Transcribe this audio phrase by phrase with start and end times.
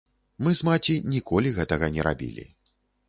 [0.45, 2.47] Мы з маці ніколі гэтага не рабілі.